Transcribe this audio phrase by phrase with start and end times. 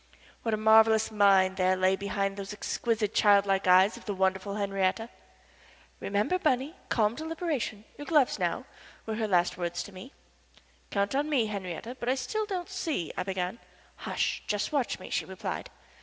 [0.41, 5.11] What a marvellous mind there lay behind those exquisite, childlike eyes of the wonderful Henriette!
[5.99, 8.65] "Remember, Bunny calm deliberation your gloves now,"
[9.05, 10.11] were her last words to me.
[10.89, 13.59] "Count on me, Henriette; but I still don't see" I began.
[13.97, 14.41] "Hush!
[14.47, 15.69] Just watch me," she replied.